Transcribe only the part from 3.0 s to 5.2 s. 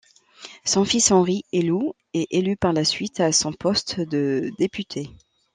à son poste de député.